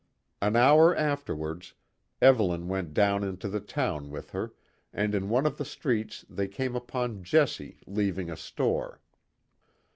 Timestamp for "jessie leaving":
7.23-8.31